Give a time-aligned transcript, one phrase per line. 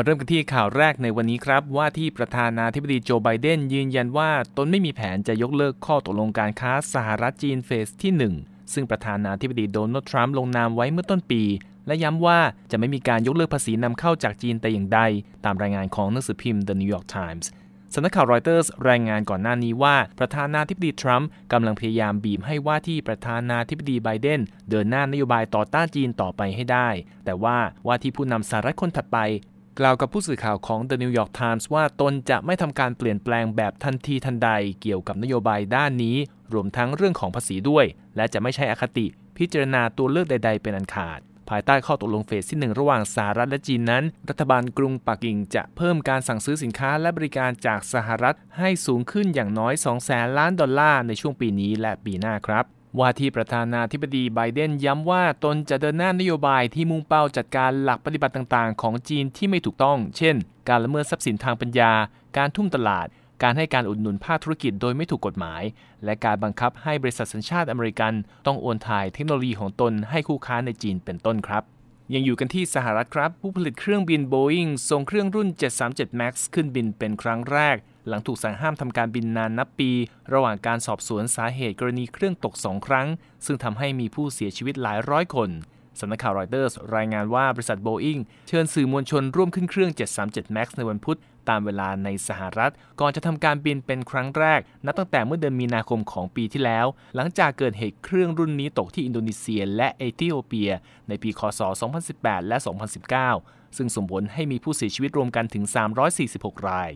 [0.00, 11.42] มาเริ่มกันที่ข่าวแรกในวันนี้ครับ ว่าที่ประธานาธิบดีโจไบเดนยืนยันว่าตนไม่มีแผนจะยกเลิกข้อตกลงการค้าสหรัฐจีนเฟสที่ 1 ซึ่งประธานาธิบดีโดนัลด์ทรัมป์ลงนามไว้เมื่อต้นปี
[11.86, 12.38] และย้ำว่า
[12.70, 15.00] จะไม่มีการยกเลิกภาษีนำเข้าจากจีนแต่อย่างใด
[15.44, 17.46] ตามรายงานของหนังสือพิมพ์ The New York Times
[17.94, 24.40] สำนักข่าวรอยเตอร์สรายงานก่อนหน้านี้ว่า ประธานาธิบดีทรัมป์กำลังพยายามบีบให้ว่าที่ประธานาธิบดีไบเดน
[24.70, 26.88] เดินหน้านโยบายต่อต้านจีนต่อไปให้ได้
[27.24, 27.56] แต่ว่า
[27.86, 29.18] ว่าที่ผู้นำสหรัฐคนถัดไป
[29.80, 34.50] กล่าวกับผู้สื่อข่าวของ The New York Times ว่าตนจะไม่ทำการเปลี่ยนแปลงแบบทันทีทันใด
[34.82, 36.16] เกี่ยวกับนโยบายด้านนี้
[36.52, 37.84] รวมทั้งเรื่องของภาษีด้วย
[38.16, 39.06] และจะไม่ใช่อคติ
[39.38, 52.64] พิจารณาตัวเลือกใด ๆ เป็นอันขาด ภายใต้ข้อตกลงเฟสที่ 1 ระหว่างสหรัฐและจีนนั้น รัฐบาลกรุงปักกิ่งจะเพิ่มการสั่งซื้อสินค้าและบริการจากสหรัฐให้สูงขึ้นอย่างน้อย2แสนล้านดอลลาร์ในช่วงปีนี้และปีหน้าครับ
[52.98, 60.36] ว่าที่ประธานาธิบดีไบเดนย้ำว่าตนจะเดินหน้านโยบายที่มุ่งเป้าจัดการหลักปฏิบัติต่างๆ ของจีนที่ไม่ถูกต้อง เช่น
[60.68, 61.92] การละเมิดทรัพย์สินทางปัญญา
[62.36, 63.06] การทุ่มตลาด
[63.42, 65.62] การให้การอุดหนุนภาคธุรกิจโดยไม่ถูกกฎหมาย
[66.04, 68.12] และการบังคับให้บริษัทสัญชาติอเมริกัน
[68.46, 71.62] ต้องโอนถ่ายเทคโนโลยีของตนให้คู่ค้าในจีนเป็นต้นครับ
[72.14, 75.48] ยังอยู่กันที่สหรัฐครับ ผู้ผลิตเครื่องบิน Boeing ส่งเครื่องรุ่น
[75.84, 77.76] 737 MAX ขึ้นบินเป็นครั้งแรก
[78.08, 79.90] หลังถูกสั่งห้ามทำการบินนานนับปี
[80.32, 83.06] ระหว่างการสอบสวนสาเหตุกรณีเครื่องตกสองครั้ง
[83.46, 85.50] ซึ่งทำให้มีผู้เสียชีวิตหลายร้อยคน
[86.00, 89.90] สำนักข่าวรอยเตอร์สรายงานว่าบริษัทโบอิงเชิญสื่อมวลชนร่วมขึ้นเครื่อง
[90.24, 100.70] 737 MAX ในวันพุธ ตามเวลาในสหรัฐ ก่อนจะทำการบินเป็นครั้งแรก นับตั้งแต่เมื่อเดือนมีนาคมของปีที่แล้ว หลังจากเกิดเหตุเครื่องรุ่นนี้ตกที่อินโดนีเซียและเอธิโอเปีย
[101.08, 101.60] ในปีคศ
[102.04, 102.56] 2018 และ
[103.16, 105.64] 2019 ซึ่งส่งผลให้มีผู้เสียชีวิตรวมกันถึง
[106.16, 106.90] 346 ราย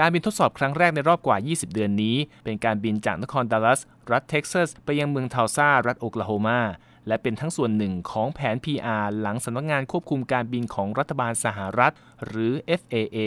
[0.00, 3.80] การบินทดสอบครั้งแรกในรอบกว่า 20 เดือนนี้ เป็นการบินจากนครดัลลัส
[4.12, 6.60] รัฐเท็กซัส ไปยังเมืองทัลซารัฐโอคลาโฮมา
[7.06, 11.92] และเป็นทั้งส่วนหนึ่งของแผน PR หลังสำนักงานควบคุมการบินของรัฐบาลสหรัฐ
[12.26, 13.18] หรือ FAA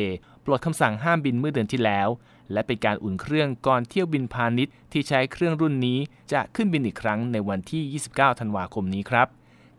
[0.44, 2.10] ปลดคำสั่งห้ามบินเมื่อเดือนที่แล้ว
[2.52, 6.00] และเป็นการอุ่นเครื่องก่อนเที่ยวบินพาณิชย์ที่ใช้เครื่องรุ่นนี้
[6.34, 9.28] จะขึ้นบินอีกครั้งในวันที่ 29 ธันวาคมนี้ครับ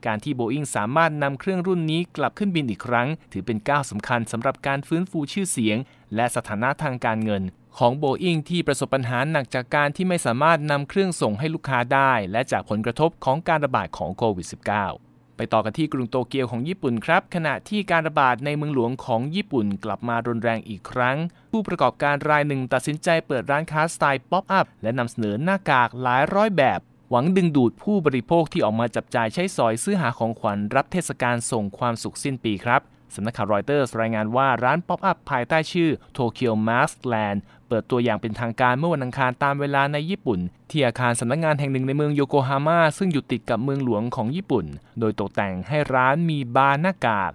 [0.06, 5.78] การที่โบอิงสามารถนำเครื่องรุ่นนี้กลับขึ้นบินอีกครั้ง ถือเป็นก้าวสำคัญสำหรับการฟื้นฟูชื่อเสียง
[6.14, 7.42] และสถานะทางการเงิน
[7.78, 21.16] ของโบอิงที่ประสบปัญหาหนักจากการที่ไม่สามารถนำเครื่องส่งให้ลูกค้าได้ และจากผลกระทบของการระบาดของโควิด -19 ไปต่อกันที่กรุงโตเกียวของญี่ปุ่นครับ ขณะที่การระบาดในเมืองหลวงของญี่ปุ่นกลับมารุนแรงอีกครั้ง
[21.52, 32.80] ผู้ประกอบการรายหนึ่งตัดสินใจเปิดร้านค้าสไตล์ป๊อปอัพและนำเสนอหน้ากากหลายร้อยแบบ หวังดึงดูดผู้บริโภคที่ออกมาจับจ่ายใช้สอยซื้อหาของขวัญรับเทศกาลส่งความสุขสิ้นปีครับ
[33.14, 37.38] สำนักข่าวรอยเตอร์รายงานว่าร้านป๊อปอัพภายใต้ชื่อ Tokyo Mask Land
[37.68, 40.38] เปิดตัวอย่างเป็นทางการเมื่อวันอังคารตามเวลาในญี่ปุ่น
[40.70, 44.66] ที่อาคารสำนักงานแห่งหนึ่งในเมืองโยโกฮาม่าซึ่งอยู่ติดกับเมืองหลวงของญี่ปุ่น
[45.00, 47.32] โดยตกแต่งให้ร้านมีบาร์หน้ากาก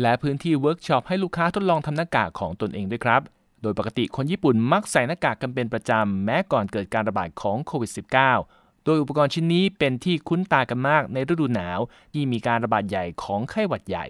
[0.00, 3.20] และพื้นที่เวิร์กช็อปให้ลูกค้าทดลองทำหน้ากากของตนเองด้วยครับ
[3.62, 11.80] โดยปกติคนญี่ปุ่นมักใส่หน้ากากกันเป็นประจำ แม้ก่อนเกิดการระบาดของโควิด -19 โดยอุปกรณ์ชิ้นนี้เป็นที่คุ้นตากันมากในฤดูหนาว
[12.12, 14.06] ที่มีการระบาดใหญ่ของไข้หวัดใหญ่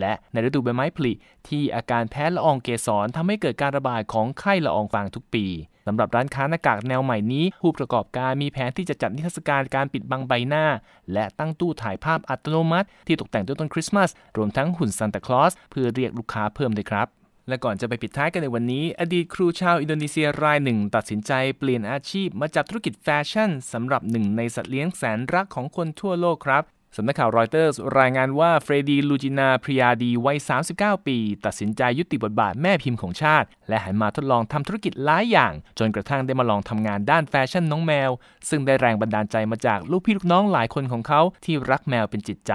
[0.00, 1.12] และในฤดูใบไม้ผลิ
[1.48, 5.46] ที่อาการแพ้ละอองเกสรทำให้เกิดการระบาดของไข้ละอองฟางทุกปี
[5.86, 10.64] สำหรับร้านค้าหน้ากากแนวใหม่นี้ ผู้ประกอบการมีแผนที่จะจัดนิทรรศการการปิดบังใบหน้า
[11.12, 17.08] และตั้งตู้ถ่ายภาพอัตโนมัติ ที่ตกแต่งด้วยต้นคริสต์มาสรวมทั้งหุ่นซานตาคลอสเพื่อเรียกลูกค้าเพิ่มด้วยครับ
[17.48, 26.62] และก่อนจะไปปิดท้ายกันในวันนี้ อดีตครูชาวอินโดนีเซียรายหนึ่ง ตัดสินใจเปลี่ยนอาชีพมาจับธุรกิจแฟชั่นสำหรับหนึ่งในสัตว์เลี้ยงแสนรักของคนทั่วโลกครับ
[26.96, 30.38] สำนักข่าวรอยเตอร์สรายงานว่าเฟรดดี้ลูจินาพริยาดีวัย
[30.72, 38.10] 39 ปี ตัดสินใจยุติบทบาทแม่พิมพ์ของชาติ และหันมาทดลองทำธุรกิจหลายอย่าง จนกระทั่งได้มาลองทำงานด้านแฟชั่นน้องแมว
[38.48, 42.52] ซึ่งได้แรงบันดาลใจมาจากลูกพี่ลูกน้องหลายคนของเขาที่รักแมวเป็นจิตใจ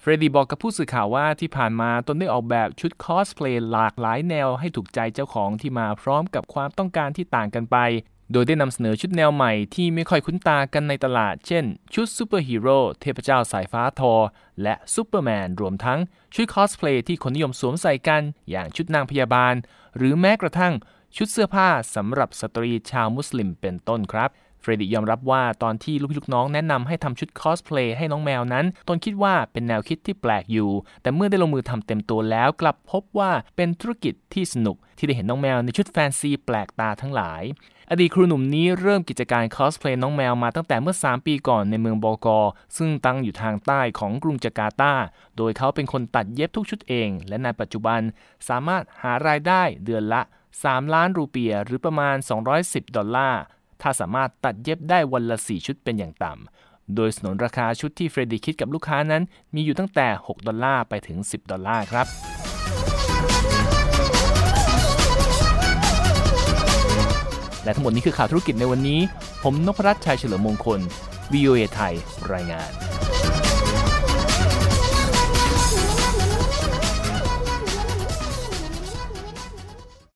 [0.00, 7.76] เฟรดดี้บอกกับผู้สื่อข่าวว่าที่ผ่านมาตนได้ออกแบบชุดคอสเพลย์หลากหลายแนวให้ถูกใจเจ้าของที่มาพร้อมกับความต้องการที่ต่างกันไป
[8.32, 11.64] โดยได้นำเสนอชุดแนวใหม่ที่ไม่ค่อยคุ้นตากันในตลาด เช่น
[11.94, 14.14] ชุดซูเปอร์ฮีโร่เทพเจ้าสายฟ้าธอร์
[14.62, 16.00] และซูเปอร์แมนรวมทั้ง
[16.34, 19.54] ชุดคอสเพลย์ที่คนนิยมสวมใส่กัน อย่างชุดนางพยาบาล
[19.96, 20.74] หรือแม้กระทั่ง
[21.16, 24.30] ชุดเสื้อผ้าสำหรับสตรีชาวมุสลิมเป็นต้นครับ
[24.60, 30.70] เฟรดดี้ยอมรับว่าตอนที่ลูกพี่ลูกน้องแนะนำให้ทำชุดคอสเพลย์ให้น้องแมวนั้น ตนคิดว่าเป็นแนวคิดที่แปลกอยู่
[31.02, 37.42] แต่เมื่อได้ลงมือทำเต็มตัวแล้วกลับพบว่าเป็นธุรกิจที่สนุก ที่ได้เห็นน้องแมวในชุดแฟนซีแปลกตาทั้งหลาย
[37.90, 42.38] อดีตครูหนุ่มนี้เริ่มกิจการคอสเพลย์น้องแมวมาตั้งแต่เมื่อ 3 ปีก่อนในเมืองโบกอร์
[42.76, 44.92] ซึ่งตั้งอยู่ทางใต้ของกรุงจาการ์ตา
[45.36, 48.00] โดยเขาเป็นคนตัดเย็บทุกชุดเอง และในปัจจุบัน
[48.48, 50.22] สามารถหารายได้เดือนละ
[50.58, 52.16] 3 ล้านรูเปียห์หรือประมาณ
[52.56, 53.42] 210 ดอลลาร์
[53.82, 59.22] ถ้าสามารถตัดเย็บได้วันละ 4 ชุดเป็นอย่างต่ำโดยสนนราคาชุดที่เฟรดดี้คิดกับลูกค้านั้น
[59.54, 62.06] มีอยู่ตั้งแต่ 6 ดอลลาร์ไปถึง 10 ดอลลาร์ครับ
[67.66, 69.00] และทั้งหมดนี้คือข่าวธุรกิจในวันนี้
[69.42, 70.80] ผมนพรัตน์ชัยเฉลิมมงคล
[71.32, 71.94] VOA ไทย
[72.32, 72.70] รายงาน